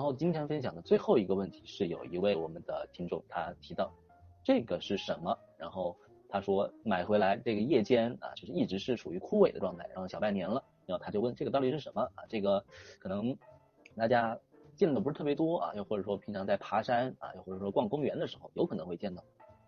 [0.00, 3.92] 然后今天分享的最后一个问题是有一位我们的听众他提到
[4.42, 5.38] 这个是什么？
[5.58, 5.94] 然后
[6.26, 12.24] 他说买回来这个叶尖啊，就是一直是处于枯萎的状态，然后小半年了，然后他就问这个到底是什么啊？
[12.30, 12.64] 这个
[12.98, 13.36] 可能
[13.94, 14.38] 大家
[14.74, 19.22] 见的不是特别多啊，又或者说平常在爬山啊，又或者说逛公园的时候有可能会见到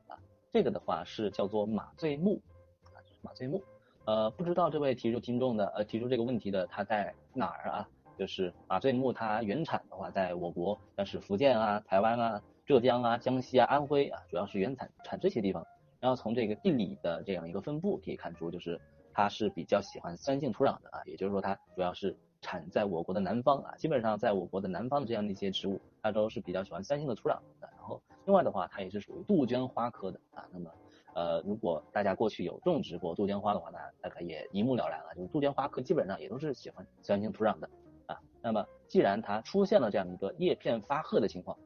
[0.08, 0.16] 啊。
[0.50, 2.40] 这个的话是叫做马醉木
[2.84, 3.62] 啊，马醉木。
[4.06, 7.88] 呃，不知道这位提出听众的呃提出这个问题的他在哪儿啊？
[8.22, 15.66] 就是马醉木它原产的话在我国，但是福建啊、台湾啊、浙江啊、江西啊、安徽啊，主要是原产产这些地方。
[15.98, 18.80] 然后从这个地理的这样一个分布可以看出，就是
[19.12, 27.68] 它是比较喜欢酸性土壤的啊，也就是说它主要是产在我国的南方啊，基本上在我国的南方的这样的一些植物，它都是比较喜欢酸性的土壤的。
[27.72, 30.70] 然后另外的话，它也是属于杜鹃花科的啊，那么。
[31.14, 37.68] 呃，如果大家过去有种植过杜鹃花的话呢，大概也一目了然了，就是杜鹃花科基本上也都是喜欢酸性土壤的
[38.06, 38.18] 啊。
[38.40, 41.58] 那么既然它出现了这样一个叶片发褐的情况，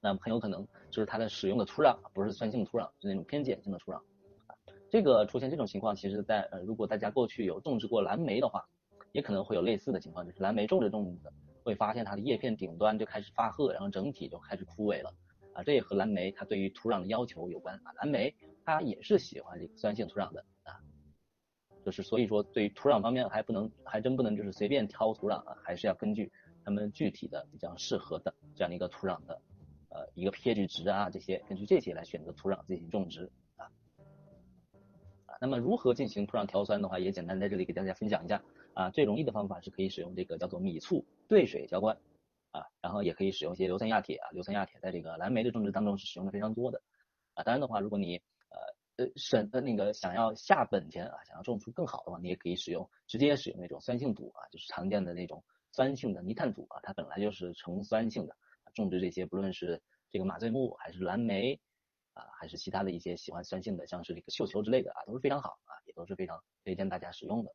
[0.00, 4.00] 那么很有可能就是它的使用的土壤不是酸性土壤，是那种偏碱性的土壤。
[4.90, 8.64] 这个出现这种情况，其实在呃如果大家过去有种植过蓝莓的话，
[9.12, 15.12] 也可能会有类似的情况，就是蓝莓种着种着会发现它的叶片顶端就开始发褐，然后整体就开始枯萎了
[15.52, 15.62] 啊。
[15.62, 17.92] 这也和蓝莓它对于土壤的要求有关啊。
[17.98, 20.80] 蓝莓它也是喜欢这个酸性土壤的啊，
[21.88, 26.30] 就是所以说对于土壤方面还不能还真不能就是随便挑土壤啊，还是要根据
[26.62, 29.40] 它们具体的比较适合的这样的一个土壤的
[29.88, 33.64] 呃一个 pH 值啊这些根据这些来选择土壤进行种植啊。
[35.24, 38.42] 啊那么如何进行土壤调酸的话，也简单在这里给大家分享一下
[38.74, 41.96] 啊最容易的方法是可以使用这个叫做米醋兑水浇灌
[42.50, 46.82] 啊，然后也可以使用一些硫酸亚铁啊，硫酸亚铁在这个蓝莓的种植当中是使用的非常多的。
[47.32, 48.20] 啊，当然的话如果你
[48.98, 58.36] 呃省呃那个想要下本钱啊，想要种出更好的话，你也可以使用直接使用那种酸性土啊，就是常见的那种酸性的泥炭土啊，它本来就是呈酸性的，
[58.74, 61.58] 种植这些不论是这个马醉木还是蓝莓
[62.12, 67.54] 啊，还是其他的一些喜欢酸性的，像是这个绣球之类的啊，都是非常好啊，也都是非常推荐大家使用的。